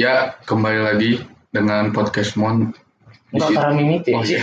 [0.00, 1.20] Ya, kembali lagi
[1.52, 2.72] dengan podcast Mon.
[3.28, 4.16] Di sini, mimiti.
[4.16, 4.40] Oh, iya.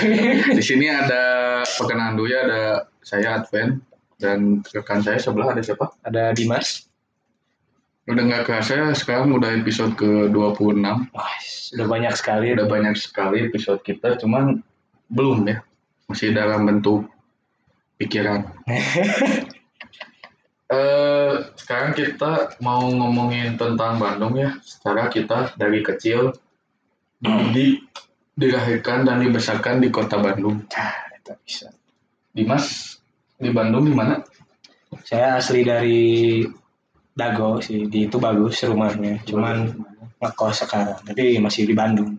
[0.54, 2.62] di sini ada perkenalan dulu ya, ada
[3.02, 3.82] saya Advent
[4.22, 5.90] dan rekan saya sebelah ada siapa?
[6.06, 6.86] Ada Dimas.
[8.06, 10.86] Udah nggak kerasa sekarang udah episode ke-26.
[10.86, 12.54] Wah, sudah banyak sekali.
[12.54, 14.62] Udah banyak sekali episode kita, cuman
[15.10, 15.66] belum ya.
[16.06, 17.10] Masih dalam bentuk
[17.98, 18.46] pikiran.
[20.66, 24.58] Eh, sekarang kita mau ngomongin tentang Bandung ya.
[24.66, 26.34] Secara kita dari kecil
[27.22, 27.86] dididik,
[28.34, 30.66] dilahirkan dan dibesarkan di kota Bandung.
[30.74, 31.70] Ah, itu bisa.
[32.34, 32.98] Dimas
[33.38, 34.26] di Bandung di mana?
[35.06, 36.42] Saya asli dari
[37.14, 37.86] Dago sih.
[37.86, 39.22] Di itu bagus rumahnya.
[39.22, 39.70] Cuman
[40.18, 40.98] ngekos sekarang.
[41.06, 42.18] Tapi masih di Bandung.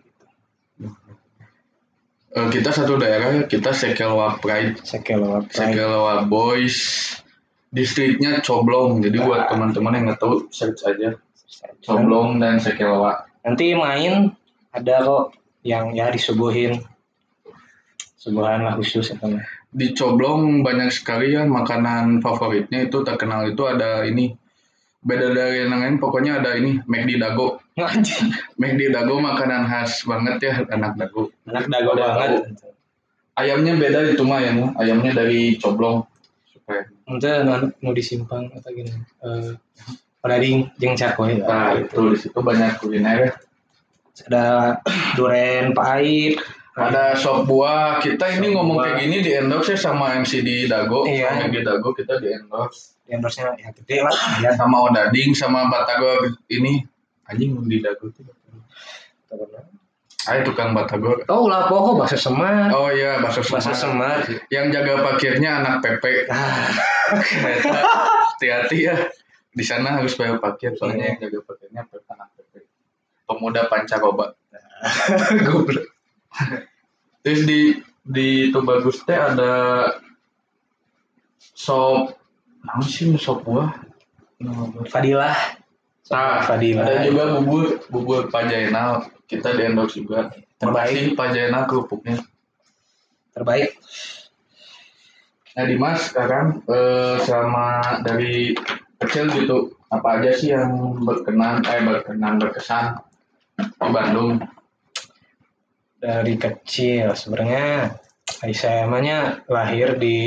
[2.37, 5.73] Eh, kita satu daerah, kita Sekelwa Pride, Sekelowa Pride.
[5.73, 6.77] Sekelwa Boys,
[7.71, 9.03] distriknya Coblong.
[9.03, 11.15] Jadi buat teman-teman yang nggak tahu search aja
[11.83, 13.27] Coblong dan Sekelwa.
[13.43, 14.35] Nanti main
[14.75, 16.83] ada kok yang ya disuguhin.
[18.17, 19.43] Suguhan lah khusus mah.
[19.71, 24.35] Di Coblong banyak sekali ya makanan favoritnya itu terkenal itu ada ini
[24.97, 27.63] beda dari yang lain pokoknya ada ini McD Dago.
[28.59, 32.57] McD Dago makanan khas banget ya anak Dago Anak Dago banget.
[33.37, 36.03] ayamnya beda itu mah ya ayamnya dari Coblong
[36.67, 38.91] supaya Itu anu mau disimpang atau gini.
[39.23, 39.55] Eh
[40.19, 41.39] Padading jeung cakoy.
[41.39, 43.31] nah itu di situ banyak kuliner.
[44.27, 44.75] Ada
[45.17, 46.41] duren pahit.
[46.75, 48.03] Ada sop buah.
[48.03, 51.07] Kita ini ngomong kayak gini di endorse ya sama MCD Dago.
[51.07, 51.31] Iya.
[51.31, 52.99] sama McD Dago kita di endorse.
[53.07, 54.15] Endorse nya ya gede lah.
[54.43, 56.83] Ya sama Odading sama Batagor ini.
[57.31, 58.27] Anjing di Dago tuh
[60.27, 64.27] Ayo tukang Batagor oh lah pokok bahasa semar Oh iya, bakso bahasa Semar.
[64.27, 66.27] semar Yang jaga parkirnya anak PP.
[66.27, 66.67] ah
[68.35, 68.95] hati-hati ya.
[69.55, 72.53] Di sana harus bayar parkir soalnya yang jaga parkirnya anak PP.
[73.25, 74.35] Pemuda pancaroba.
[75.47, 75.87] goblok
[77.25, 77.61] Terus di
[78.05, 79.89] di Tubagus teh ada
[81.57, 82.13] sop
[82.67, 83.73] apa sih sop buah?
[84.91, 85.33] Fadilah
[86.07, 89.07] Nah, Fadilah ada juga bubur bubur Pak Jainal.
[89.27, 90.31] Kita di endorse juga.
[90.57, 91.19] Terbaik.
[91.19, 92.17] Pak Jainal kerupuknya.
[93.37, 93.77] terbaik
[95.53, 98.57] Nah Dimas sekarang eh, selama dari
[98.97, 100.73] kecil gitu apa aja sih yang
[101.05, 102.97] berkenan eh berkenan berkesan
[103.57, 104.41] di Bandung?
[105.97, 107.97] dari kecil sebenarnya
[108.53, 110.17] saya emangnya lahir di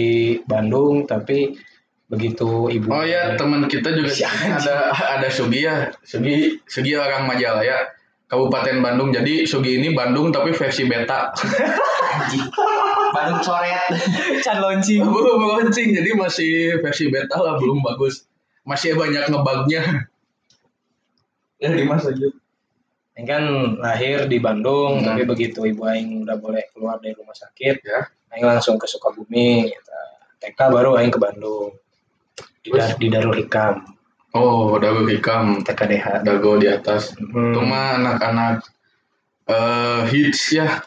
[0.43, 1.55] Bandung tapi
[2.11, 7.31] begitu ibu Oh ya teman kita juga Si ada ada Sugi ya Sugi Sugi orang
[7.31, 7.87] Majalaya
[8.27, 11.31] Kabupaten Bandung jadi Sugi ini Bandung tapi versi beta
[13.11, 13.95] Bandung coret
[14.43, 18.27] can launching belum launching jadi masih versi beta lah belum bagus
[18.63, 20.11] masih banyak ngebugnya
[21.59, 22.35] ya Dimas lanjut
[23.11, 23.45] Ini kan
[23.85, 25.13] lahir di Bandung, Hmm.
[25.13, 28.09] tapi begitu ibu Aing udah boleh keluar dari rumah sakit, Ya.
[28.33, 29.69] Aing langsung ke Sukabumi.
[29.69, 29.93] gitu.
[30.41, 31.69] TK baru Aing ke Bandung.
[32.61, 33.81] Di, Dar- di Darul Hikam,
[34.31, 36.23] Oh Dago Hikam TKDH.
[36.23, 37.51] Dago di atas Hmm.
[37.51, 38.57] Itu mah anak-anak
[39.49, 40.79] eh hits ya,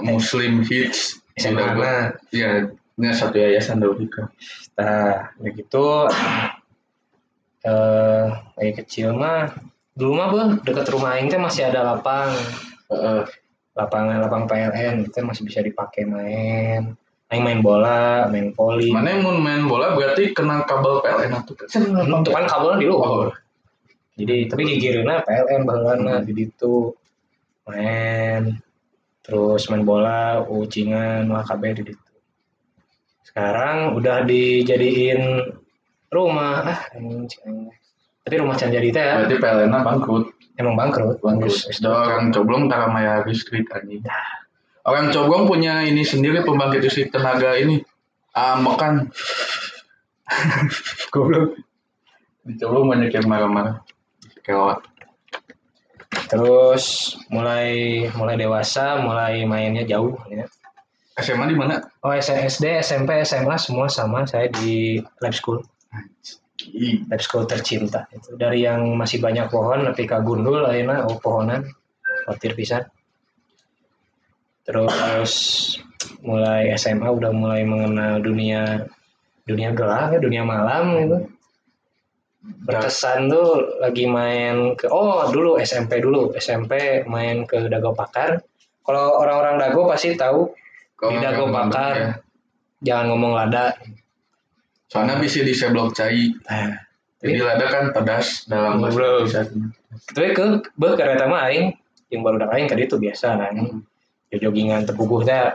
[0.00, 1.20] Muslim hits.
[1.34, 2.14] SMA na.
[2.30, 4.26] Ya, ini satu yayasan Dago Hikam.
[4.74, 5.84] Nah, begitu
[7.68, 8.26] eh
[8.58, 9.54] Aing kecil mah
[9.94, 12.32] dulu mah bang dekat rumah Aing teh masih ada lapang
[12.90, 13.22] Heeh.
[13.74, 16.94] lapangan lapang PLN itu masih bisa dipakai main
[17.34, 21.54] Aing main bola main poli Mana yang mau main bola berarti kena kabel PLN atau
[21.58, 23.10] itu kan kabelnya di luar.
[23.10, 23.34] Oh,
[24.14, 26.94] jadi tapi gigirna PLN baheulana di ditu
[27.66, 28.62] main.
[29.26, 32.04] Terus main bola ucingan wah kabeh di ditu
[33.34, 35.42] sekarang udah dijadiin
[36.14, 36.62] rumah.
[36.70, 36.80] Ah
[38.24, 40.24] tapi rumah can jadi teh ya, berarti PLN bangkrut.
[40.56, 41.20] emang bangkrut?
[41.20, 41.52] Bangkrut.
[41.66, 44.00] Ada orang coblong Taramaya listrik anjing.
[44.84, 47.80] Orang coblong punya ini sendiri pembangkit listrik tenaga ini.
[48.36, 49.08] Ah, makan.
[51.12, 51.56] goblok
[52.44, 53.80] Di coblong banyak yang marah-marah.
[54.44, 54.84] Kelewat.
[56.30, 60.46] terus mulai mulai dewasa mulai mainnya jauh ya
[61.18, 61.82] SMA di mana?
[62.06, 65.58] oh SD SMP SMA semua sama saya di lab school
[67.10, 71.66] lab school tercinta itu dari yang masih banyak pohon tapi kagundul ayeuna oh pohonan
[72.26, 72.86] khawatir pisan
[74.64, 75.32] terus
[76.24, 78.88] mulai SMA udah mulai mengenal dunia
[79.44, 81.18] dunia gelap ya dunia malam gitu.
[82.44, 86.32] Berkesan tuh lagi main ke oh dulu SMP dulu.
[86.36, 88.40] SMP main ke Dago Pakar.
[88.84, 90.52] Kalau orang-orang Dago pasti tahu
[90.96, 91.94] Kalau di Dago Pakar.
[91.96, 92.10] ya.
[92.84, 93.72] jangan ngomong lada.
[94.92, 96.36] Soalnya bisa di seblok cai.
[96.44, 96.76] nah
[97.24, 99.48] Jadi lada kan pedas dalam bahasa.
[100.12, 100.44] Tapi ke
[100.76, 101.72] beuh kereta mah aing
[102.12, 103.56] yang baru dak aing tadi itu biasa kan.
[103.56, 103.72] Ya
[104.38, 105.54] joggingan tepuguh teh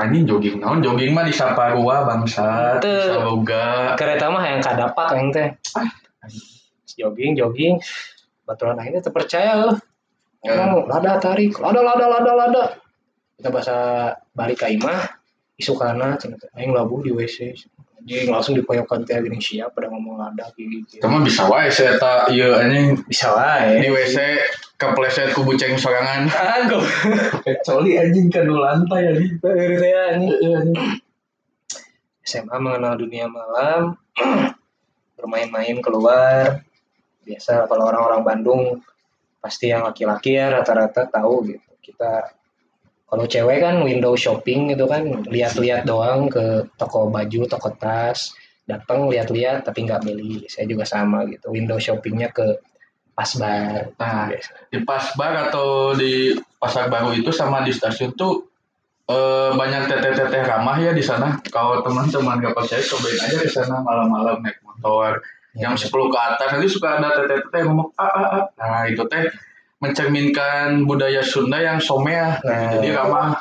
[0.00, 2.88] Anjing jogging naon jogging mah di Saparua bangsa, di.
[2.88, 3.98] Saboga.
[4.00, 5.48] kereta mah yang kadapak aing teh.
[6.96, 7.76] Jogging jogging
[8.48, 9.76] baturan teh terpercaya loh.
[10.40, 12.64] Ngomong lada tarik, lada lada lada lada.
[13.36, 13.76] Kita bahasa
[14.32, 15.19] balik ka imah
[15.60, 16.48] isukana cenah teh.
[16.56, 17.52] aing labuh di WC.
[18.00, 21.04] Anjing langsung dipoyokan teh gini siap pada ngomong lada gitu.
[21.04, 23.84] Kamu bisa wae saya tak iya anjing Bisa wae.
[23.84, 24.16] di WC
[24.80, 26.24] kepleset ku buceng sorangan.
[26.64, 26.80] Aku.
[27.44, 29.36] Kecuali anjing kan lantai anjing.
[32.24, 33.98] SMA mengenal dunia malam,
[35.20, 36.62] bermain-main keluar.
[37.26, 38.62] Biasa kalau orang-orang Bandung
[39.42, 41.70] pasti yang laki-laki ya rata-rata tahu gitu.
[41.84, 42.39] Kita
[43.10, 48.30] kalau cewek kan window shopping gitu kan, lihat-lihat doang ke toko baju, toko tas,
[48.70, 50.46] datang lihat-lihat tapi nggak beli.
[50.46, 51.50] Saya juga sama gitu.
[51.50, 52.62] Window shoppingnya ke
[53.10, 53.90] pasbar.
[53.98, 54.52] Nah, Biasa.
[54.70, 58.46] di Pasbar atau di Pasar Baru itu sama di stasiun tuh
[59.10, 61.42] eh, banyak teteh-teteh ramah ya di sana.
[61.50, 65.18] Kalau teman-teman gak percaya cobain aja ke sana malam-malam naik motor.
[65.58, 68.44] Yang 10 ke atas nanti suka ada teteh-teteh ngomong ah ah ah.
[68.54, 69.26] Nah, itu teh
[69.80, 72.38] mencerminkan budaya Sunda yang somea.
[72.44, 72.76] Nah.
[72.76, 73.40] Jadi ramah.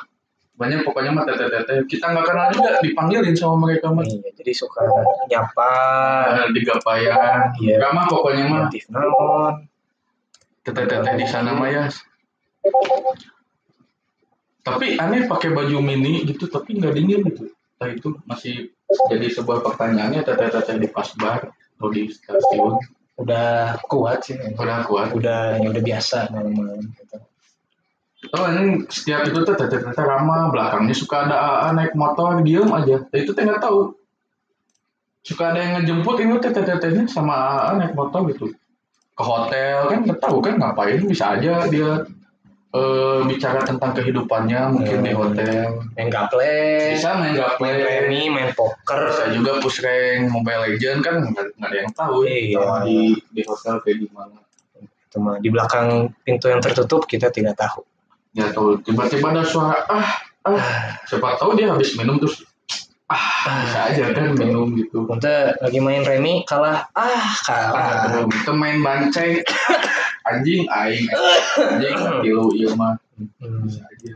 [0.60, 1.88] Banyak pokoknya mah teteh-teteh.
[1.88, 4.04] Kita nggak kenal juga dipanggilin sama mereka mah.
[4.04, 4.84] Iya, jadi suka
[5.32, 5.72] nyapa,
[6.44, 7.56] Ah, digapayan.
[7.64, 7.80] Iya.
[7.80, 8.60] Ramah pokoknya mah.
[8.68, 9.68] kreatif naon.
[10.60, 11.84] teteh-teteh di sana mah ya.
[14.62, 17.50] Tapi aneh pakai baju mini gitu, tapi nggak dingin gitu.
[17.80, 18.70] Nah itu masih
[19.10, 22.78] jadi sebuah pertanyaannya teteh-teteh di pasbar atau di stasiun
[23.20, 25.12] udah kuat sih udah kuat.
[25.12, 27.18] udah ya udah biasa malam-malam gitu.
[28.36, 33.08] Oh ini setiap itu tuh teteh-teteh ramah, belakangnya suka ada AA naik motor, diem aja.
[33.08, 33.96] Nah, itu teh nggak tahu.
[35.24, 38.52] Suka ada yang ngejemput ini teteh-tetehnya sama AA naik motor gitu.
[39.16, 42.04] Ke hotel kan nggak tahu kan ngapain bisa aja dia
[42.70, 45.20] eh, bicara tentang kehidupannya mungkin di Hmm.
[45.26, 45.82] hotel.
[45.98, 46.54] main gaple
[46.94, 49.10] Bisa main main gaple, remi main poker.
[49.10, 52.62] Bisa juga push rank Mobile Legend kan nggak ada yang tahu Iya.
[52.62, 52.98] kalau di
[53.30, 54.38] di hotel kayak gimana.
[55.10, 57.82] cuma di belakang pintu yang tertutup kita tidak tahu.
[58.30, 60.62] Ya tahu tiba-tiba ada suara ah ah.
[61.10, 62.46] Siapa tahu dia habis minum terus
[63.10, 63.26] ah
[63.66, 65.10] bisa aja kan minum gitu.
[65.10, 66.86] Kita lagi main remi kalah.
[66.94, 68.06] Ah kalah.
[68.06, 69.42] Ah, kita main banceng
[70.30, 71.06] anjing aing
[71.58, 73.68] anjing tilu ieu mah Hmm.
[73.68, 74.16] bisa aja.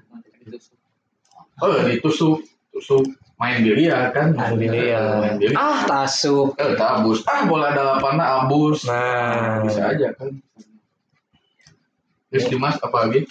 [1.60, 2.40] Oh, ditusuk,
[2.72, 3.04] tusuk
[3.36, 4.32] main biliar kan?
[4.32, 5.20] Main biliar.
[5.20, 5.60] Main biliar.
[5.60, 7.20] ah tasuk Eh, tak abus.
[7.28, 8.88] Ah, bola dalapannya abus.
[8.88, 10.40] nah bisa aja kan
[12.30, 13.28] terus Dimas apa lagi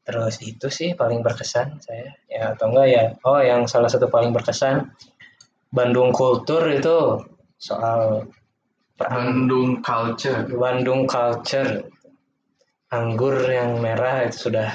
[0.00, 4.32] terus itu sih paling berkesan saya ya atau enggak ya oh yang salah satu paling
[4.32, 4.88] berkesan
[5.68, 7.20] Bandung kultur itu
[7.60, 8.24] soal
[8.96, 11.84] Bandung culture Bandung culture
[12.90, 14.74] anggur yang merah itu sudah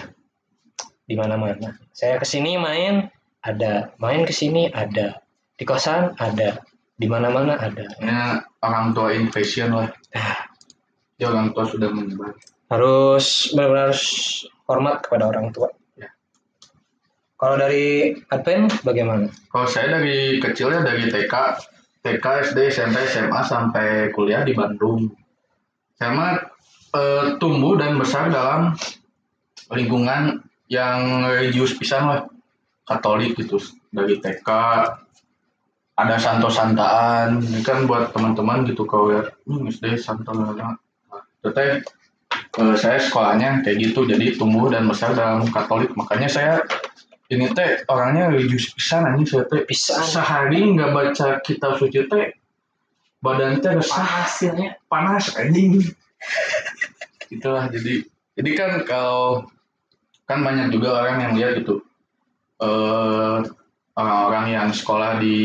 [1.06, 1.75] di mana-mana.
[1.91, 3.12] Saya ke sini main
[3.44, 3.91] ada.
[4.00, 5.19] Main ke sini ada.
[5.59, 6.63] Di kosan ada.
[6.95, 7.85] Di mana-mana ada.
[8.00, 9.91] Ya orang tua invasion lah.
[11.19, 12.33] Ya orang tua sudah menyebar.
[12.71, 14.03] Harus benar-benar harus
[14.65, 15.69] hormat kepada orang tua.
[16.00, 16.09] Ya.
[17.38, 19.29] kalau dari Advent bagaimana?
[19.51, 21.35] Kalau saya dari kecil ya dari TK
[22.01, 25.13] TK SD SMP SMA sampai kuliah di Bandung.
[25.95, 26.11] Saya
[26.95, 28.74] eh, tumbuh dan besar dalam
[29.71, 32.21] lingkungan yang religius pisan lah.
[32.85, 33.57] Katolik gitu
[33.90, 34.49] dari TK
[35.97, 37.42] ada santo-santaan.
[37.42, 40.78] Ini kan buat teman-teman gitu kalau lihat hmm, SD santo nah,
[41.42, 41.81] teteh
[42.61, 44.06] eh, saya sekolahnya kayak gitu.
[44.06, 45.97] Jadi tumbuh dan besar dalam Katolik.
[45.97, 46.61] Makanya saya
[47.33, 49.25] ini teh orangnya religius pisan anjing.
[49.33, 50.06] Saya teh Pisan.
[50.06, 52.37] sehari nggak baca kitab suci teh
[53.25, 54.06] badan teh resah.
[54.06, 55.81] Hasilnya panas anjing
[57.35, 59.47] itulah jadi jadi kan kalau
[60.25, 61.83] kan banyak juga orang yang lihat gitu
[62.63, 63.39] eh
[63.95, 65.37] orang-orang yang sekolah di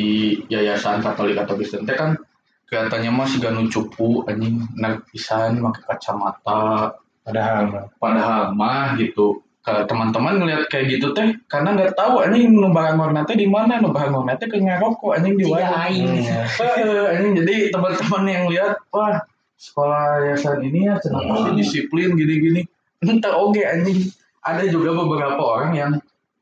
[0.51, 2.19] yayasan Katolik atau Kristen teh kan
[2.67, 4.63] kelihatannya mah segala cupu anjing
[5.11, 6.95] pisan pakai kacamata.
[7.23, 9.43] Padahal padahal mah gitu.
[9.61, 13.47] Kalau teman-teman ngeliat kayak gitu teh karena nggak tahu anjing nu barang warna teh di
[13.47, 16.11] mana nu barang warna teh kayak ngerokok anjing di warung.
[16.27, 19.21] Heeh, anjing jadi teman-teman yang lihat wah
[19.61, 22.65] sekolah yayasan ini ya cenah pasti disiplin gini-gini.
[23.05, 24.09] Entah oke anjing.
[24.41, 25.93] Ada juga beberapa orang yang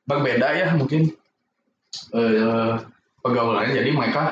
[0.06, 1.10] berbeda ya mungkin.
[2.14, 2.78] Eh
[3.22, 4.22] pergaulannya jadi mereka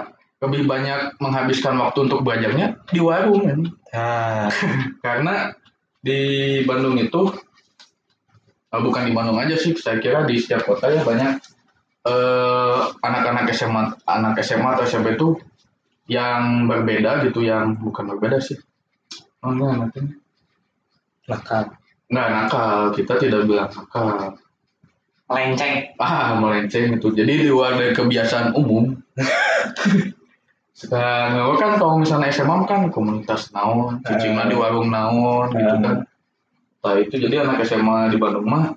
[0.41, 4.49] lebih banyak menghabiskan waktu untuk belajarnya di warung anjing nah
[5.07, 5.53] karena
[6.01, 6.21] di
[6.65, 7.33] Bandung itu
[8.73, 11.41] eh, bukan di Bandung aja sih saya kira di setiap kota ya banyak
[12.07, 15.37] eh, anak-anak SMA anak SMA atau SMP itu
[16.07, 18.57] yang berbeda gitu yang bukan berbeda sih
[19.47, 20.01] oh enggak nanti
[21.31, 21.63] nakal
[22.11, 24.35] nggak nakal kita tidak bilang nakal.
[25.27, 25.91] Melenceng.
[25.99, 27.11] ah melenceng itu.
[27.11, 28.95] Jadi di luar dari kebiasaan umum.
[30.79, 35.83] Sekarang gue kan kalau misalnya SMA kan komunitas naon cicing di warung naon gitu Hmm.
[35.83, 35.97] kan.
[36.85, 38.77] Nah itu jadi anak SMA di Bandung mah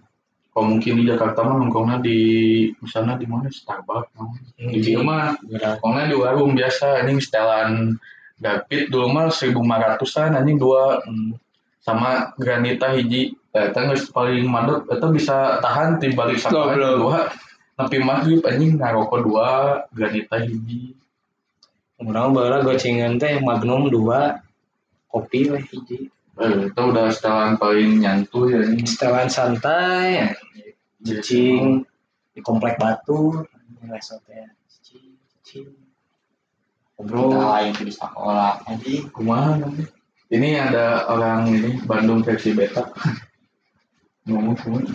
[0.49, 2.19] kalau mungkin di Jakarta mah nongkrongnya di
[2.81, 4.41] misalnya di mana Starbucks naon.
[4.57, 7.99] di Bieu mah nongkrongnya di warung biasa anjing setelan
[8.39, 11.35] Gapit dulu mah 1500an anjing dua Hmm.
[11.79, 16.75] sama granita hiji eta geus paling madot eta bisa tahan di balik Goblok.
[16.99, 17.19] dua
[17.73, 19.47] tapi maghrib anjing ngarokok dua
[19.91, 20.95] granita hiji
[21.99, 24.39] Orang bala gocengan teh Magnum dua
[25.07, 26.07] kopi weh hiji.
[26.39, 30.31] eh, itu udah setelan paling nyantuy ya ini Setelan santai,
[31.03, 31.83] cicing
[32.31, 33.43] di komplek batu,
[33.83, 34.47] ngesot ya.
[34.71, 35.67] Cicing, cicing.
[36.99, 37.31] Ngobrol.
[37.63, 38.53] Yang di sekolah.
[38.67, 39.55] Jadi kumaha
[40.29, 42.85] ini ada orang ini Bandung versi beta
[44.29, 44.85] ngomong ngomong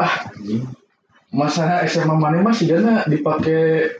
[0.00, 0.64] ah anjing
[1.28, 2.64] masa SMA mana mah sih
[3.12, 3.92] dipakai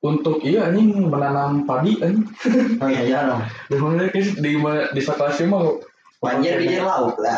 [0.00, 2.24] untuk iya anjing menanam padi anjing
[2.80, 3.42] oh iya iya lah.
[3.68, 4.50] di mana di di,
[4.92, 5.92] di sekelas mah
[6.24, 7.36] Banjir bijir lauk lah.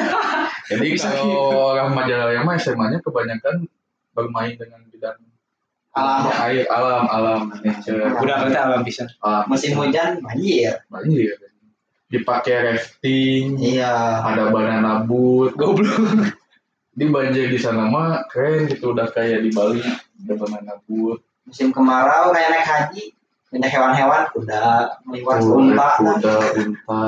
[0.72, 3.68] jadi kalau orang Majalaya mah SMA-nya kebanyakan
[4.16, 5.20] bermain dengan bidang
[5.96, 6.28] Alam.
[6.44, 9.08] air alam alam nature Udah kita alam bisa.
[9.18, 10.76] alam Musim hujan banjir.
[10.86, 11.40] banjir
[12.06, 14.22] dipakai rafting Iya.
[14.22, 16.36] ada banana boat Goblok.
[16.92, 19.80] di banjir di sana mah keren gitu udah kayak di Bali
[20.22, 23.04] ada banana boat Musim kemarau kayak naik haji.
[23.46, 24.62] Pindah hewan-hewan kuda
[25.02, 25.88] meliwat unta.
[25.96, 27.02] kuda unta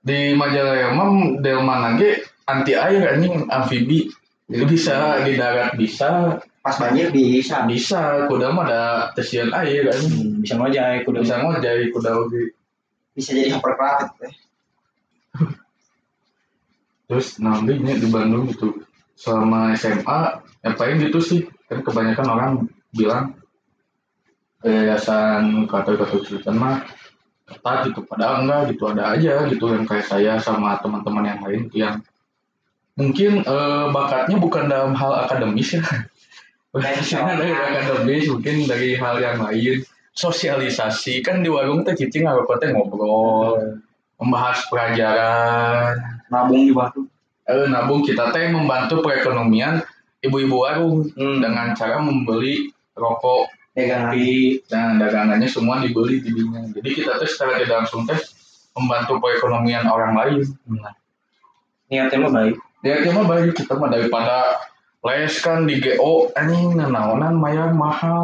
[0.00, 4.08] di Majalaya mah delman lagi anti air anjing amfibi
[4.46, 7.64] itu bisa di darat bisa Pas banjir bisa.
[7.64, 8.82] bisa kuda mah ada
[9.16, 12.42] tesian air anjing Hmm, bisa ngojek udah bisa ngojek kuda oge
[13.16, 14.12] Bisa jadi hovercraft.
[14.20, 14.32] teh.
[17.10, 18.86] terus nantinya di Bandung gitu
[19.18, 20.20] selama SMA
[20.62, 22.52] ngapain gitu sih kan kebanyakan orang
[22.94, 23.34] bilang
[24.62, 26.86] yayasan kata-kata cerita mah
[27.50, 31.62] ketat gitu padahal enggak gitu ada aja gitu yang kayak saya sama teman-teman yang lain
[31.74, 31.94] yang
[32.94, 35.82] mungkin eh, bakatnya bukan dalam hal akademis ya
[36.70, 39.82] bakatnya dari akademis mungkin dari hal yang lain
[40.14, 43.78] sosialisasi kan di warung teh cicing ngarokok teh ngobrol
[44.20, 45.96] membahas pelajaran
[46.30, 47.02] Nabung di batu.
[47.50, 49.82] eh, nabung kita teh membantu perekonomian
[50.22, 51.42] ibu-ibu warung Hmm.
[51.42, 54.12] dengan cara membeli rokok Dagangan.
[54.12, 58.18] kopi dan dagangannya semua dibeli jadinya jadi kita teh secara tidak langsung teh
[58.78, 60.42] membantu perekonomian orang lain
[61.90, 62.54] Niatnya mah baik.
[62.86, 64.54] ya cuma baik kita mah daripada
[65.00, 68.20] les kan di GO anjing nanaonan mayar mahal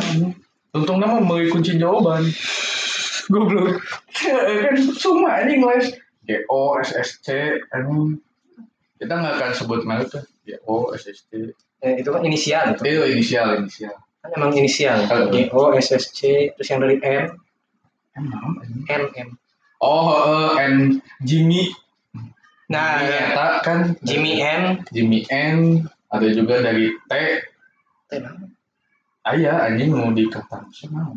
[0.76, 2.28] untungnya mah beli kunci jawaban.
[3.26, 3.80] Goblok.
[4.64, 5.96] Kan cuma anjing les.
[6.28, 7.26] GO SSC
[7.72, 8.20] anjing.
[8.96, 10.24] Kita nggak akan sebut merek tuh.
[10.44, 12.88] GO SSC Eh, itu kan inisial itu.
[12.88, 13.92] itu inisial inisial.
[14.24, 14.96] Kan emang inisial.
[15.04, 17.36] Kalau- G O S S C terus yang dari N
[18.16, 18.84] emang anjing.
[18.88, 19.28] N N.
[19.80, 20.08] oh
[20.56, 21.68] eh, and Jimmy.
[22.72, 23.94] Nah, Eta kan?
[24.02, 24.82] Jimmy N.
[24.90, 25.84] Jimmy N
[26.16, 27.12] ada juga dari T
[28.06, 28.48] Tenang.
[29.22, 31.10] Aya anjing mau dikatakan sama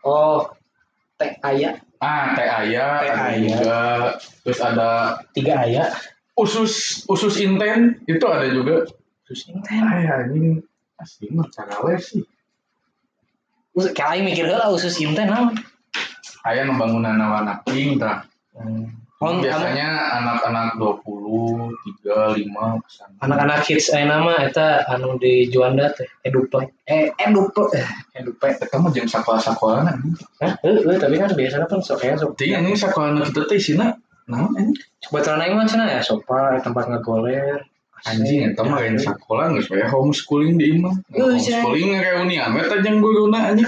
[0.00, 0.44] Oh,
[1.16, 3.38] T Aya ah T Aya T ada Aya.
[3.40, 3.78] juga
[4.42, 4.88] terus ada
[5.32, 5.88] tiga Aya.
[6.34, 8.84] usus usus inten itu ada juga
[9.24, 9.80] Terus inten.
[9.80, 10.60] Aya anjing
[10.96, 12.24] asli mah cara les sih
[13.72, 15.54] Us- Kayak aing mikir heula usus inten naon.
[16.44, 18.22] Aya membangunan anak ping tah
[19.18, 23.16] Oh, biasanya anak-anak 20, 3, 5 ke sana.
[23.24, 27.88] anak-anak hits aya nama eta anu di Juanda teh eduplek eh eduplek eh
[28.20, 30.12] eduplek Kita mah jeung sakola-sakola anjing.
[30.44, 30.52] Hah?
[30.60, 33.96] Heeh, tapi kan biasanya kan sok aya sok Ting anjing sakola kita teh isina
[34.28, 34.76] naon anjing?
[35.04, 37.64] coba celana aing mah cenah ya sofa tempat ngagoler
[38.04, 40.92] Anjing eta mah lain sakola geus we homeschooling di imah.
[41.08, 43.64] Homeschooling reunian we teh jeung guruna anjing.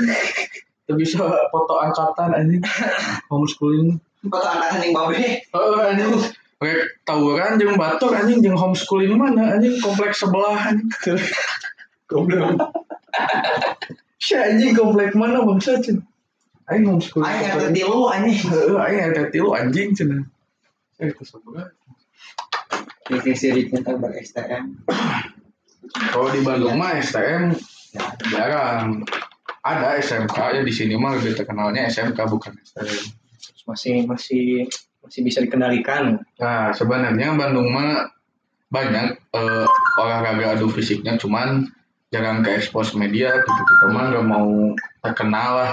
[0.85, 2.61] Teu bisa foto angkatan anjing.
[3.33, 3.97] Homeschooling.
[4.29, 4.95] Foto angkatan yang.
[5.17, 6.13] Heeh anjing.
[6.57, 10.89] Rek tawuran jeung batur anjing jeung homeschooling mana anjing kompleks sebelah anjing.
[12.09, 12.57] Goblok.
[14.17, 16.01] Si anjing komplek mana bangsa cen?
[16.73, 17.29] Aing homeschooling.
[17.29, 18.39] Aing komplek- ketilu anjing.
[18.49, 20.25] Heeh, aing ada tilu anjing cenah.
[20.97, 21.69] Eh, itu sebelah.
[23.05, 24.81] Divisi tentang ber STM.
[26.09, 27.53] Kalau di Bandung mah STM
[27.93, 29.05] ya jarang.
[29.61, 33.13] Ada SMK ya di sini mah lebih terkenalnya SMK bukan STM.
[33.67, 34.71] masih masih
[35.07, 38.11] masih bisa dikendalikan Nah sebenarnya Bandung mah
[38.67, 39.67] banyak eh,
[40.03, 41.71] olahraga adu fisiknya, cuman
[42.11, 43.63] jarang ke expose media gitu.
[43.63, 45.73] Kita mah nggak mau terkenal lah.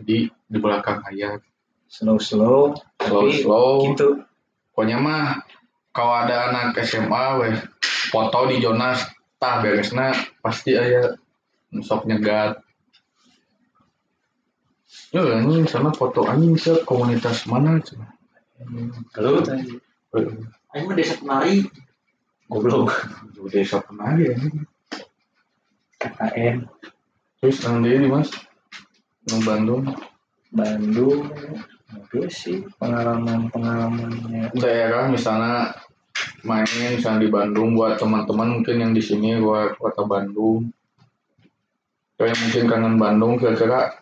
[0.00, 1.36] jadi di belakang aya
[1.90, 2.72] slow slow
[3.02, 4.24] slow tapi slow gitu
[4.72, 5.44] pokoknya mah
[5.92, 7.54] kalau ada anak SMA weh
[8.08, 9.04] foto di Jonas
[9.36, 11.20] tah beresna pasti aya
[11.84, 12.64] sok nyegat
[15.10, 18.14] Ya, ini sana foto anjing se komunitas mana cuma.
[19.14, 19.80] Kalau tadi
[20.70, 21.66] Aing mah desa penari.
[22.50, 22.90] goblok.
[23.50, 24.36] Desa penari ya.
[26.02, 26.66] KKN
[27.40, 28.28] Terus nanti di mas,
[29.24, 29.86] di Bandung.
[30.50, 31.30] Bandung.
[31.90, 32.66] Itu sih.
[32.76, 35.78] Pengalaman pengalamannya daerah misalnya
[36.42, 40.74] main misalnya di Bandung buat teman-teman mungkin yang di sini buat kota Bandung.
[42.18, 43.94] Kayak mungkin kangen Bandung kira-kira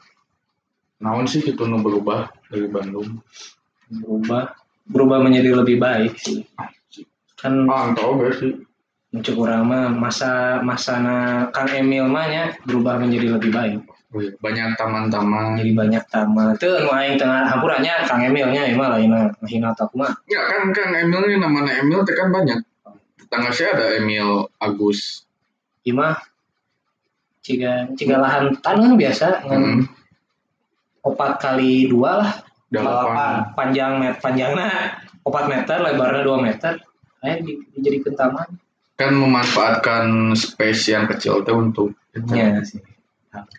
[0.99, 3.23] naon sih gitu nu berubah dari Bandung
[3.89, 4.53] berubah
[4.89, 6.45] berubah menjadi lebih baik sih.
[7.37, 8.53] Kan ah tau gak sih.
[9.09, 13.81] Muncul kurang mah masa masana Kang Emil mah nya berubah menjadi lebih baik.
[14.09, 15.57] Oh iya, banyak taman-taman.
[15.61, 16.57] Jadi banyak taman.
[16.57, 20.13] Tuh nu aing tengah hampurannya Kang Emilnya emang lainnya mahina tak mah.
[20.29, 22.61] Ya kan Kang Emil ini namanya Emil teh kan banyak.
[23.21, 25.25] Tetangga saya ada Emil Agus.
[25.85, 26.21] Imah
[27.45, 29.89] jika jika lahan tanah biasa hmm,
[31.01, 32.33] opat kali dua lah
[32.69, 36.81] delapan Pa- panjang met panjangnya opat meter lebarnya dua meter.
[37.19, 38.49] Ayo di, dijadikan taman
[38.99, 41.95] kan memanfaatkan space yang kecil teh untuk
[42.35, 42.83] ya sih.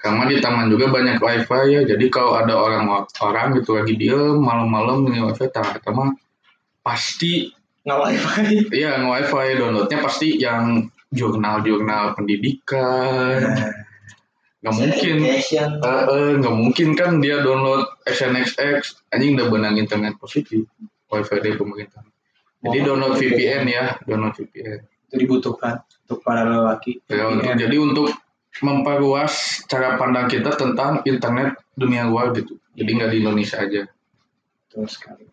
[0.03, 5.07] Karena di taman juga banyak wifi ya, jadi kalau ada orang-orang gitu lagi diem malam-malam
[5.07, 5.47] ini wifi
[5.95, 6.11] mah
[6.83, 7.55] pasti
[7.87, 8.47] nggak wifi.
[8.83, 9.47] Iya nge-wifi.
[9.55, 13.39] Downloadnya pasti yang jurnal-jurnal pendidikan
[14.59, 15.15] nggak mungkin.
[15.23, 15.69] Education.
[15.79, 20.67] eh, eh, nggak mungkin kan dia download SNXX anjing udah benang internet positif.
[21.09, 22.05] Wifi dari pemerintah.
[22.59, 27.01] Jadi download VPN ya download VPN itu dibutuhkan untuk para lelaki.
[27.09, 28.13] Ya, untuk, jadi untuk
[28.61, 32.61] memperluas cara pandang kita tentang internet dunia luar gitu.
[32.77, 33.89] Jadi nggak di Indonesia aja.
[34.69, 35.25] Betul sekali.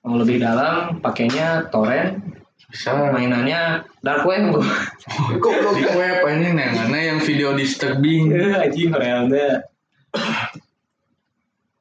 [0.00, 2.39] Mau lebih dalam, pakainya torrent,
[2.70, 4.54] Bisa mainannya dark web.
[5.76, 8.30] di web ini karena yang video disturbing.
[8.30, 9.66] Eh, anjing realnya.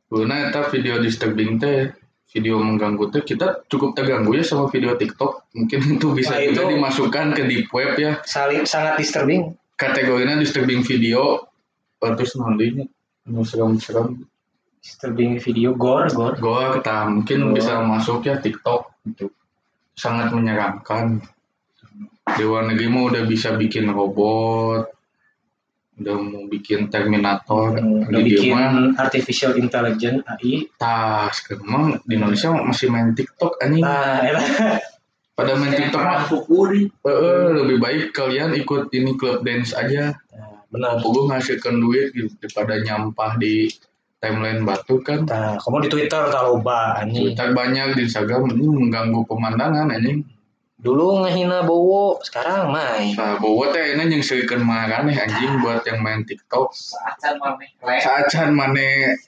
[0.10, 1.94] Guna eta video disturbing teh
[2.34, 5.54] video mengganggu teh kita cukup terganggu ya sama video TikTok.
[5.54, 8.18] Mungkin itu bisa Nah, juga itu- dimasukkan ke deep web ya.
[8.26, 9.54] Saling sangat disturbing.
[9.78, 11.46] Kategorinya disturbing video.
[12.02, 12.86] Terus nantinya
[13.30, 14.26] anu serem-serem.
[14.82, 16.40] Disturbing video gore, gore.
[16.42, 17.54] Gua kita mungkin Oh.
[17.54, 19.30] bisa masuk ya TikTok gitu.
[20.00, 21.20] Sangat menyeramkan.
[22.30, 24.86] Di luar negeri mah udah bisa bikin robot,
[25.98, 30.70] udah mau bikin Terminator, Hmm, Udah bikin mah artificial intelligence AI.
[30.78, 31.42] tas.
[31.52, 33.84] Emang di Indonesia masih main TikTok anjing.
[33.84, 34.46] Nah, elah.
[35.38, 36.88] Pada main TikTok mah Pukuri.
[37.58, 40.16] lebih baik kalian ikut ini klub dance aja.
[40.32, 41.02] Nah, benar.
[41.02, 43.68] Gue ngasilkan duit gitu daripada nyampah di
[44.20, 45.24] timeline batu kan.
[45.26, 47.32] Nah, kamu di Twitter tak loba anjing.
[47.32, 50.28] Twitter banyak di Instagram ini mengganggu pemandangan anjing.
[50.80, 53.12] Dulu ngehina Bowo, sekarang main.
[53.12, 56.72] Nah, bawa teh ini yang seukeun marane anjing buat yang main TikTok.
[56.72, 58.00] Saat mana lek.
[58.00, 59.20] Saacan mane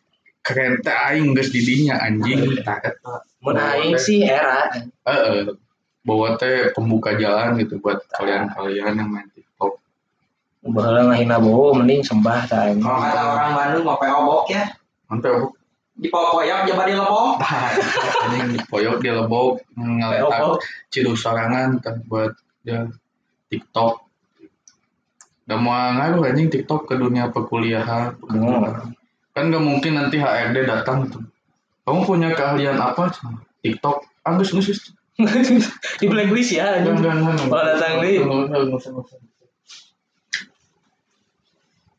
[0.47, 2.55] keren teh aing geus di dinya anjing.
[3.43, 4.71] Mun aing sih era.
[5.03, 5.51] Heeh.
[6.07, 9.75] Bawa teh pembuka jalan gitu buat kalian-kalian yang main TikTok.
[10.71, 12.79] Baheula ngehina Bowo mending sembah ta anjing.
[12.79, 14.71] Kalau kata orang Bandung mau obok ya.
[15.11, 15.51] Mantap.
[15.91, 17.43] Di pokoyak coba di lepok.
[18.23, 20.63] Anjing poyok dia lebok ngaletak Obok.
[20.87, 22.31] ciduk sorangan tah buat
[22.63, 22.87] dia
[23.51, 24.07] TikTok.
[25.51, 28.15] Udah mau ngaruh anjing TikTok ke dunia perkuliahan.
[28.23, 28.95] Hmm.
[29.35, 31.27] Kan gak mungkin nanti HRD datang tuh.
[31.83, 33.11] Kamu punya keahlian apa?
[33.59, 34.07] TikTok.
[34.23, 34.95] Agus ngusus.
[35.99, 36.79] di blacklist ya.
[36.79, 37.47] Enggak, enggak, enggak.
[37.51, 38.23] Kalau datang nih.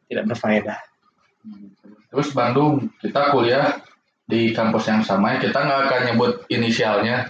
[0.08, 0.91] Tidak berfaedah.
[2.12, 3.80] Terus Bandung, kita kuliah
[4.28, 5.36] di kampus yang sama.
[5.40, 7.28] Kita nggak akan nyebut inisialnya.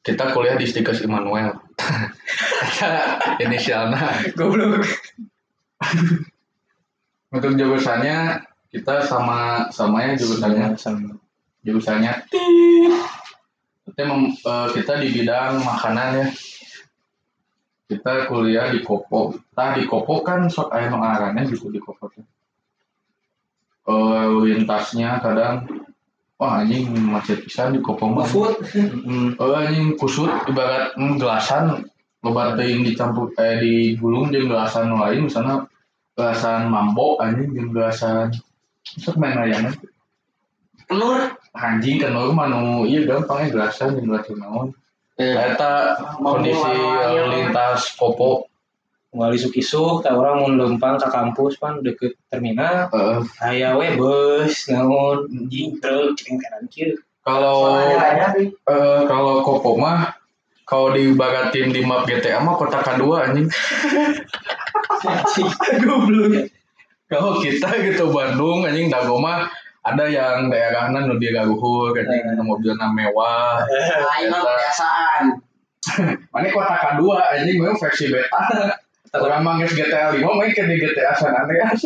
[0.00, 1.58] Kita kuliah di Stikers Immanuel.
[3.44, 4.32] Inisialnya.
[4.38, 4.86] Goblok.
[7.34, 10.78] Untuk jurusannya kita sama sama ya jurusannya.
[10.78, 11.18] sama.
[11.66, 12.12] Jurusannya.
[13.86, 16.26] Kita, mem- eh, kita di bidang makanan ya.
[17.86, 19.34] Kita kuliah di Kopo.
[19.54, 22.22] Nah di Kopo kan sok aya nu ngaranna gitu di Kopo tuh.
[23.86, 25.62] Eh, lintasnya kadang
[26.42, 28.26] wah anjing macet pisan di Kopo mah.
[28.26, 28.58] Food.
[28.74, 29.38] Hmm.
[29.38, 31.86] Oh anjing kusut ibarat mm, gelasan
[32.26, 35.70] loba teuing dicampur eh digulung jeung gelasan lain misalnya
[36.18, 38.34] gelasan mambo anjing jeung gelasan
[38.82, 39.78] sok main layangan
[40.90, 41.34] Telur.
[41.54, 44.74] anjing kan nu mah nu ieu gampang ya gelasan jeung gelasan naon
[45.16, 45.32] Eh.
[45.32, 48.52] eta kondisi lalu lintas kopo
[49.16, 52.92] Nggak isuk-isuk, tak orang mau lempang ke kampus pan deket terminal.
[52.92, 57.00] Eh, Aya we bus, naon, anjing truk, cing kanan kieu.
[57.24, 60.12] kalau eh, kalau Kopo mah
[60.66, 63.46] kalau dibagatin di map GTA mah kota kedua anjing.
[65.86, 66.50] Goblok.
[67.06, 69.46] Kalau kita gitu Bandung anjing Dago mah
[69.86, 73.62] ada yang daerahna nu dia galuhur anjing nu mobilna mewah.
[73.70, 75.24] Lain kebiasaan.
[76.34, 78.74] Mana kota kedua anjing memang versi beta.
[79.22, 81.80] Orang mah geus GTA 5 main ke di GTA San Andreas.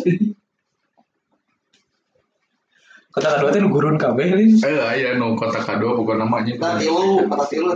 [3.11, 4.53] Kota kedua nu gurun kabeh lin.
[4.63, 6.57] Eh aya nu kota kedua bukan nama anjing.
[6.59, 7.71] Kita tilu, kata tilu.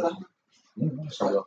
[1.11, 1.45] Salah.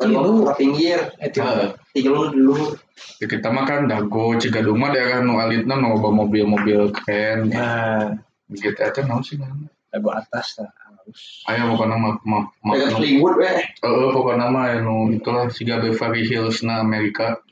[0.00, 2.74] Tilu ke pinggir, Eh tilu dulu.
[3.20, 7.48] Ya, kita mah kan Dago, Cigadung mah daerah nu alitna nu loba mobil-mobil keren.
[7.52, 8.16] Nah,
[8.48, 9.72] GTA teh naon sih namanya?
[9.90, 10.70] lagu atas lah
[11.10, 11.44] halus.
[11.50, 13.58] Aya pokokna mah mah nu Hollywood weh.
[13.82, 17.42] Heeh, pokoknya mah anu itulah siga Beverly Hills na Amerika.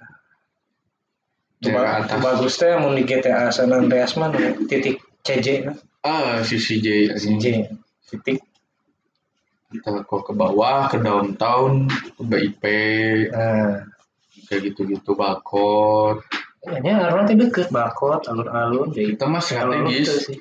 [1.59, 4.31] Coba bagus teh mun di GTA San Andreas mah
[4.71, 5.75] titik CJ.
[6.07, 7.39] Ah, si CJ anjing.
[7.43, 7.47] CJ
[8.07, 8.39] titik.
[9.69, 12.63] Kita kok ke bawah, ke downtown, ke BIP,
[13.29, 13.85] Nah,
[14.49, 16.25] kayak gitu-gitu bakot.
[16.65, 20.33] kayaknya orang teh deket bakot alun-alun jadi Kita mah strategis.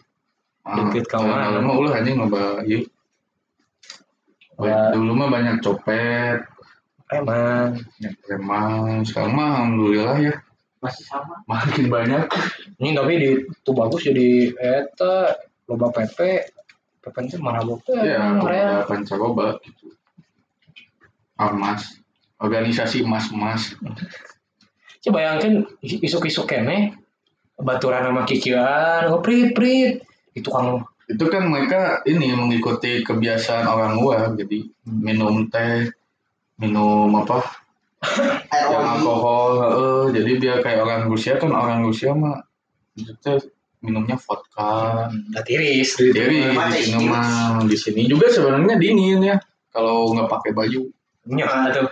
[0.64, 1.52] Ah, Deket ka mana?
[1.52, 2.88] Kalau mah ulah anjing loba ieu.
[4.58, 6.42] Dulu mah banyak copet,
[7.08, 7.78] Emang
[8.20, 9.06] preman.
[9.06, 10.36] Sekarang mah alhamdulillah ya
[10.78, 11.40] Masih sama.
[11.48, 12.28] makin banyak.
[12.78, 13.30] ini tapi di
[13.64, 15.34] tuh bagus jadi eta
[15.66, 16.20] loba PP
[17.02, 18.84] PP itu marabok teh Ya, emang rea.
[18.84, 19.96] beberapa pancaroba gitu.
[21.38, 21.98] Ormas,
[22.38, 23.78] organisasi emas-emas.
[25.00, 26.98] Coba bayangkan isuk-isuk kene
[27.56, 30.02] baturan sama kikian, oh prit prit
[30.34, 34.36] itu kamu itu kan mereka ini mengikuti kebiasaan orang luar.
[34.36, 35.88] Jadi minum teh
[36.60, 37.44] minum apa?
[38.54, 40.02] Yang alkohol heeh.
[40.22, 42.44] jadi dia kayak orang Rusia kan orang Rusia mah
[42.94, 43.50] itu
[43.82, 45.08] minumnya vodka.
[45.10, 45.98] Udah tiris.
[46.54, 49.36] Mah di sini mah di sini juga sebenarnya dingin ya
[49.72, 50.82] kalau nggak pakai baju.
[51.28, 51.90] Nya tuh.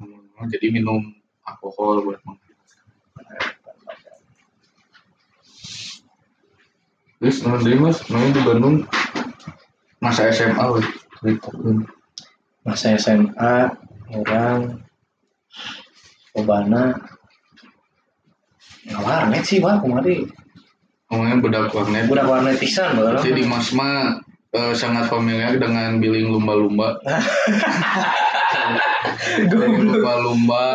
[0.00, 1.12] Hmm, jadi minum
[1.44, 2.20] alkohol buat.
[7.16, 8.84] Terus nanti mas, main di Bandung
[10.00, 10.86] masa SMA weh.
[11.16, 11.88] Ceritakan.
[12.66, 13.72] masa SMA
[14.12, 14.84] orang
[16.36, 16.92] Obana
[18.86, 20.28] nggak warnet sih wah kemarin
[21.06, 22.10] Ngomongnya budak warnet.
[22.10, 24.18] udah warnet pisan baru Jadi Mas mah
[24.50, 26.98] eh, sangat familiar dengan billing lumba-lumba.
[29.46, 30.66] Lumba-lumba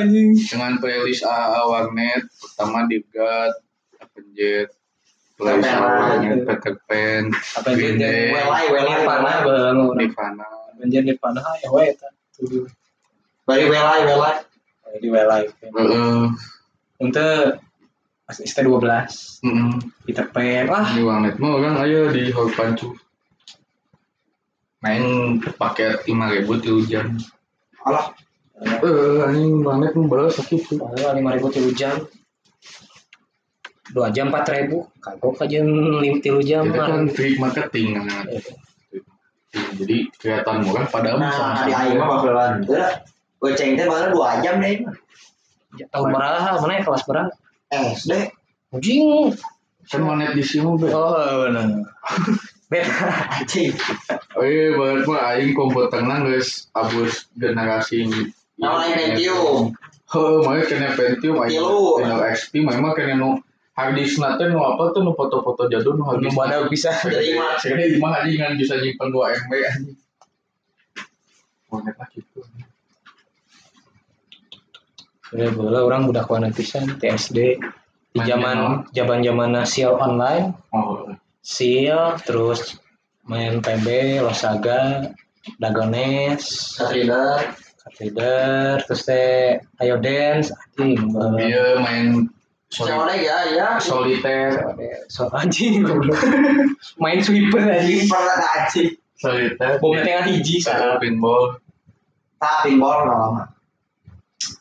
[0.00, 3.52] anjing dengan playlist AA warnet pertama Dirgat,
[4.00, 4.77] Avenjet, playlist
[5.38, 8.34] AA warnet, Peter Pan, apa Green Day.
[8.34, 10.46] Nirvana baru Nirvana.
[10.74, 12.10] Banjir Nirvana ya wae eta
[13.46, 14.36] Bari welai, welai.
[14.98, 16.22] di welai Heeh.
[16.98, 17.60] untuk
[18.24, 18.82] pas ST 12
[19.46, 19.70] Heeh.
[20.04, 22.98] Peter Pan wah Di warnet mah orang ayo di Hall Pancu.
[24.78, 27.06] Main paket 5000 di hujan.
[27.82, 28.10] Alah,
[28.58, 30.82] Eh, anjing warnet mah balas sakit
[31.14, 31.94] lima ribu tilu jam
[33.92, 38.24] dua jam empat ribu kagok aja lim tilu jam Kita kan free marketing nah.
[39.48, 41.80] Jadi kelihatan murah padahal nah di sama-sama.
[41.80, 42.84] aing mah bakalan teu.
[43.38, 44.82] Goceng teh baru 2 jam deh.
[45.78, 47.30] Ya, tahun berapa mana ya kelas berapa
[47.70, 48.12] SD.
[48.74, 49.32] anjing
[49.88, 50.92] Kan warnet di sini be.
[50.92, 51.88] oh benar
[52.68, 53.08] beta
[53.40, 53.72] Anjing.
[54.36, 58.04] Oh iya, banget mah aing komputerna geus abus generasi
[58.58, 59.72] Nama lain Pentium.
[60.12, 61.40] Heuh, mah kena Pentium.
[61.40, 63.40] Intel XP mah kena
[63.78, 66.38] nu hard disk na teh nu apa tuh nu foto-foto jadul nu hard nu disk.
[66.38, 67.54] mana bisa Jadi lima.
[67.62, 69.98] Segede lima aja kan bisa nyimpen 2 MB anjing.
[71.70, 72.42] Warnet lah gitu.
[75.28, 77.60] ya boleh orang budak warna pisan TSD
[78.16, 81.04] di zaman zaman zaman sial online Oh,
[81.44, 82.80] sial terus
[83.28, 85.12] main PB Losaga
[85.60, 87.44] Dagones Katrina.
[87.84, 90.96] Katrider terus teh ayo dance anjing
[91.36, 92.28] dia main
[92.68, 93.36] Lagi ya?
[93.48, 93.68] Ya.
[93.80, 94.60] soliter,
[95.08, 95.80] so anjing
[97.02, 98.92] main sweeper anjing Pernah anjing.
[99.16, 99.80] soliter.
[99.80, 101.56] Bomnya tengah hiji Saya pinball.
[102.36, 103.42] Tapi pinball nggak lama.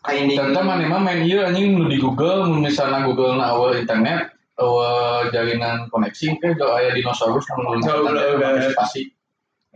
[0.01, 0.33] Kayak ini.
[0.33, 5.27] Ternyata mana mah main iya anjing nu di Google, misalnya Google na awal internet, awal
[5.29, 8.73] jaringan koneksi ke gak aya dinosaurus Oh, belum, belum.
[8.73, 9.11] pasti.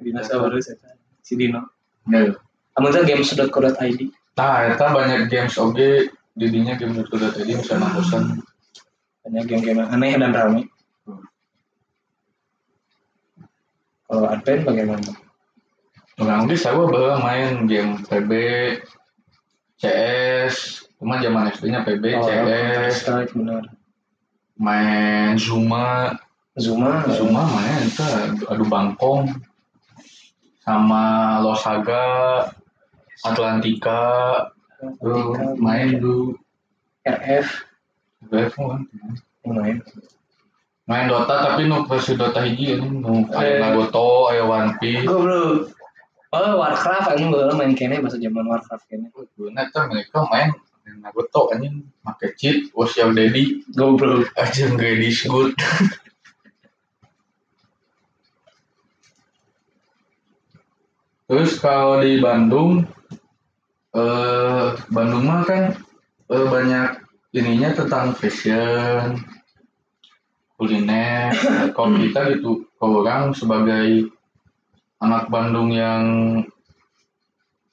[0.01, 1.61] dinosaurus eta si Dino
[2.09, 2.33] Ya.
[2.73, 4.01] amun teh games.co.id
[4.33, 8.39] Nah, eta banyak games oge didinya game itu tadi misalnya bosan.
[9.21, 10.65] banyak game-game aneh dan ramai
[14.11, 15.07] kalau Advent bagaimana?
[16.19, 18.31] Orang di saya bahwa main game PB,
[19.79, 23.33] CS, cuma zaman SD-nya PB, Oh, CS, Strike
[24.61, 26.13] main Zuma,
[26.59, 28.05] Zuma, Zuma main itu
[28.45, 29.31] adu bangkong.
[30.61, 32.45] Sama Losaga,
[33.25, 34.03] Atlantika,
[35.01, 36.33] tuh, main dulu.
[37.01, 37.47] RF,
[38.29, 38.81] BF kan.
[39.45, 39.81] main.
[40.85, 43.59] Main Dota tapi nu versi Dota hiji ini nu aya Eh.
[43.61, 45.05] Nagoto, aya One Piece.
[45.07, 45.73] Goblok.
[46.31, 49.09] Oh, Warcraft anjing baheula main kene bahasa zaman Warcraft kene.
[49.37, 50.53] Bener kan mereka main
[51.01, 54.29] Nagoto anjing make cheat was your daddy Goblok.
[54.37, 55.57] aja daddy is good.
[61.31, 62.83] Terus kalau di Bandung
[63.91, 65.75] eh Bandung mah kan
[66.31, 66.89] eh, banyak
[67.35, 69.19] ininya tentang fashion,
[70.59, 71.31] kuliner.
[71.75, 74.11] Kalau kita gitu, kalau orang sebagai
[75.01, 76.03] anak Bandung yang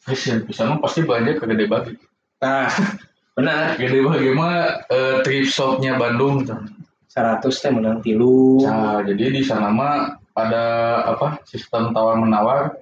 [0.00, 1.94] fashion, bisa mah pasti belanja ke Gede Bagi.
[2.40, 2.70] Nah,
[3.36, 3.76] benar.
[3.76, 6.46] Gede Bagi mah eh, thrift shopnya Bandung.
[6.46, 6.60] tuh.
[7.08, 8.62] 100 teh menang tilu.
[8.62, 10.66] Nah, jadi di sana mah ada
[11.08, 12.78] apa sistem tawar menawar.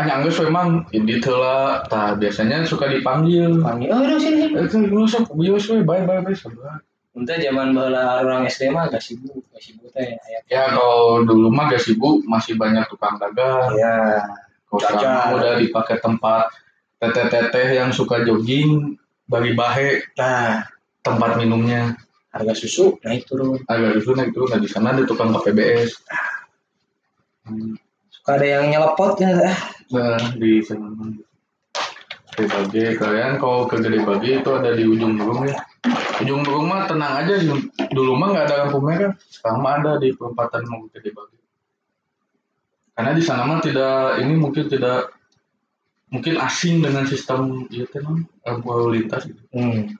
[0.00, 1.84] Ah, nyanggeus memang ini lah.
[1.92, 3.60] Nah, biasanya suka dipanggil.
[3.60, 4.48] Panggil, oh udah sini.
[4.64, 6.80] Kan lu sok bios we, bye bye bye sabar.
[7.12, 10.16] Entah zaman baheula orang SD mah agak sibuk, agak sibuk teh.
[10.48, 13.76] Ya kalau dulu mah gak sibuk masih banyak tukang dagang.
[13.76, 14.24] Ya.
[14.72, 16.48] Kalau sekarang udah dipakai tempat
[16.96, 18.96] teteh-teteh yang suka jogging
[19.28, 20.64] bagi bahe Nah,
[21.02, 21.92] tempat minumnya
[22.30, 23.58] harga susu naik turun.
[23.66, 25.98] agak dulu naik turun nah di sana ada tukang KPBS
[27.42, 27.89] Hmm, Suka
[28.28, 29.32] ada yang nyelepot ya.
[29.38, 29.56] Ah,
[29.90, 30.88] nah di sana
[32.40, 35.60] Bage kalian kalau ke Gede Bage itu ada di ujung burung ya
[36.24, 37.36] ujung burung mah tenang aja
[37.92, 41.36] dulu mah nggak ada lampu merah sekarang mah ada di perempatan mau ke Gede Bage
[42.96, 45.12] karena di sana mah tidak ini mungkin tidak
[46.10, 49.40] mungkin asing dengan sistem itu kan lalu lintas gitu.
[49.54, 49.94] Hmm.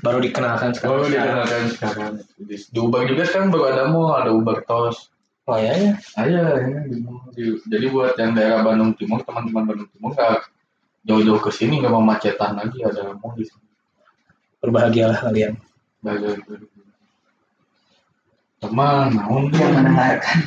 [0.00, 1.02] Baru dikenalkan sekarang.
[1.02, 2.12] Oh, dikenalkan sekarang.
[2.38, 5.10] Di, di Uber juga sekarang baru ada mall, ada Uber Tos.
[5.42, 5.92] Oh ya ya.
[6.14, 7.02] Ada ya di.
[7.34, 10.46] Di- jadi buat yang daerah Bandung Timur, teman-teman Bandung Timur nggak
[11.02, 13.66] jauh-jauh ke sini nggak mau macetan lagi ada mall di sini.
[14.62, 15.58] Berbahagialah kalian.
[16.02, 16.38] Bagai
[18.62, 19.74] Teman, naon yang dia?
[19.74, 20.38] mendengarkan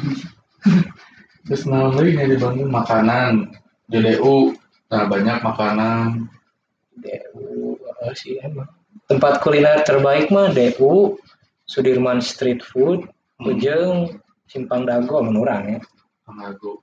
[1.43, 3.51] Terus naon lagi nih di Bandung makanan.
[3.91, 4.55] JDU,
[4.87, 6.31] nah banyak makanan.
[6.95, 8.71] DU apa sih emang.
[9.11, 11.19] Tempat kuliner terbaik mah DU,
[11.67, 13.59] Sudirman Street Food, Hmm.
[14.45, 15.79] Simpang Dago menurang ya.
[16.25, 16.81] Pangago.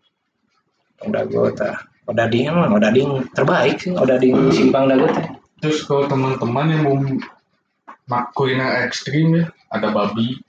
[0.98, 1.76] Simpang Dago tah.
[2.10, 4.50] Odading mah Odading terbaik sih Odading Hmm.
[4.54, 5.26] Simpang Dago teh.
[5.62, 6.96] Terus kalau teman-teman yang mau
[8.10, 10.42] mak kuliner ekstrim ya, ada babi.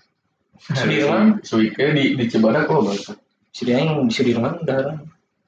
[0.57, 1.43] Sudirman?
[1.45, 3.13] Suike di di Cibadak bahasa.
[3.53, 4.97] Dia yang di Sudirman udah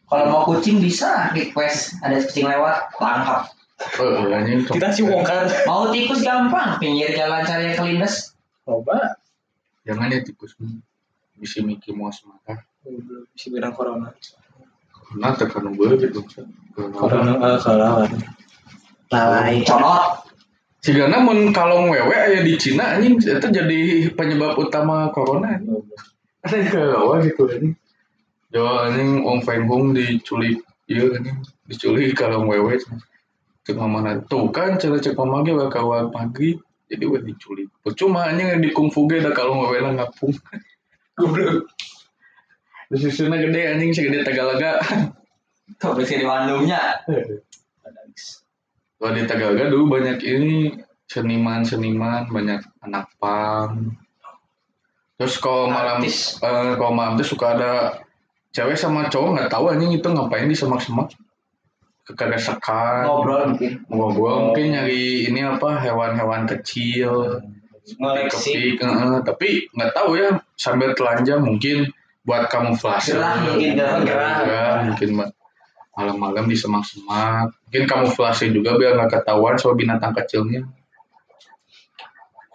[0.05, 3.49] kalau mau kucing bisa request ada kucing lewat tangkap
[3.99, 4.63] Oh, anjing.
[4.63, 8.31] kita sih bongkar mau tikus gampang pinggir jalan cari yang kelindes
[8.63, 9.19] coba
[9.83, 10.55] Jangan ya tikus
[11.39, 12.63] bisa Mickey Mouse maka
[13.35, 14.11] si bilang corona
[15.11, 16.21] karena tekan gue gitu.
[16.75, 18.07] corona eh kalah
[19.11, 20.25] lalai colot
[20.85, 25.57] Sigana mun kalau wewe aya di Cina anjing itu jadi penyebab utama corona.
[26.45, 27.73] Ada yang kalah gitu anjing.
[28.53, 32.77] Jo anjing Ong Feng Hung diculik iya anjing diculik kalau wewe
[33.65, 36.53] cek mana tuh kan cara cek mamage wa kawan pagi
[36.85, 37.73] jadi we diculik.
[37.81, 40.37] Percuma anjing yang di kungfu ge da kalau wewe lah ngapung.
[41.15, 41.71] Goblok.
[42.95, 44.79] Susunya gede anjing segede Tagalaga.
[45.81, 47.01] tuh bisa di Bandungnya
[48.95, 50.71] Kalau di Tagaga dulu banyak ini
[51.09, 53.97] seniman-seniman, banyak anak pang.
[55.15, 56.39] Terus kalau malam Artis.
[56.43, 57.73] eh, kalau malam tuh suka ada
[58.55, 61.11] cewek sama cowok nggak tahu anjing itu ngapain di semak-semak.
[62.05, 63.09] Sekat.
[63.09, 67.41] ngobrol mungkin Ngobrol mungkin nyari ini apa hewan-hewan kecil.
[67.93, 71.93] Ngoleksi eh, tapi nggak tahu ya sambil telanjang mungkin
[72.25, 73.13] buat kamuflase.
[73.13, 74.01] Gerah mungkin, gerah.
[74.41, 75.35] Gerah, mungkin ma-
[75.93, 77.53] malam-malam di semak-semak.
[77.69, 80.65] Mungkin kamuflase juga biar nggak ketahuan soal binatang kecilnya.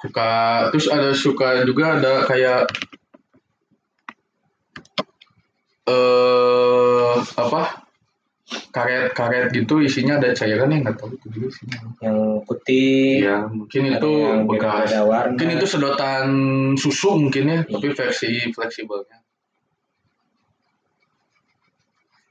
[0.03, 0.31] Suka
[0.75, 2.66] terus ada suka juga ada kayak
[5.87, 7.62] eh apa
[8.71, 11.79] karet-karet gitu isinya ada cairan yang nggak tahu itu juga isinya.
[12.03, 14.89] yang putih Iya, mungkin itu yang bekas.
[15.35, 16.29] Mungkin itu sedotan
[16.79, 19.19] susu mungkin ya, tapi versi fleksibelnya.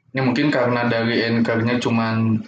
[0.10, 2.42] Ini mungkin karena dari anchor-nya cuman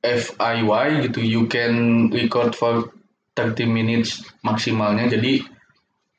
[0.00, 2.94] FIY gitu, you can record for
[3.34, 5.10] 30 minutes maksimalnya.
[5.10, 5.42] Jadi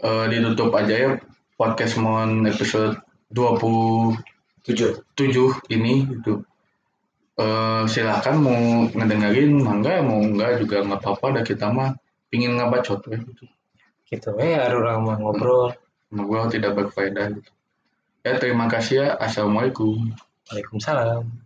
[0.03, 1.11] eh, ditutup aja ya
[1.55, 2.97] podcast mon episode
[3.31, 4.17] 27
[5.15, 6.43] tujuh ini gitu.
[7.41, 8.59] Eh, silakan mau
[8.93, 11.97] ngedengerin mangga mau enggak juga nggak apa-apa dah kita mah
[12.29, 13.43] pingin ngabacot we, gitu.
[14.07, 15.73] gitu ya orang mah ngobrol
[16.13, 17.51] ngobrol tidak berfaedah gitu.
[18.21, 19.07] Ya terima kasih ya.
[19.17, 20.13] Assalamualaikum.
[20.45, 21.41] Waalaikumsalam